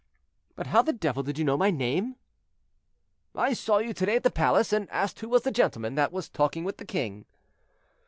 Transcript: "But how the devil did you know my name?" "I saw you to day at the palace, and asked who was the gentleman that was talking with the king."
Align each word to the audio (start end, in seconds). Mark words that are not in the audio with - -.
"But 0.55 0.65
how 0.65 0.81
the 0.81 0.93
devil 0.93 1.21
did 1.21 1.37
you 1.37 1.45
know 1.45 1.57
my 1.57 1.69
name?" 1.69 2.15
"I 3.35 3.53
saw 3.53 3.77
you 3.77 3.93
to 3.93 4.05
day 4.07 4.15
at 4.15 4.23
the 4.23 4.31
palace, 4.31 4.73
and 4.73 4.89
asked 4.89 5.19
who 5.19 5.29
was 5.29 5.43
the 5.43 5.51
gentleman 5.51 5.93
that 5.93 6.11
was 6.11 6.27
talking 6.27 6.63
with 6.63 6.77
the 6.77 6.85
king." 6.85 7.25